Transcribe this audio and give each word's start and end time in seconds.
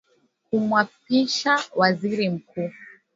kumwapisha 0.45 1.55
Waziri 1.75 2.29
Mkuu 2.29 2.69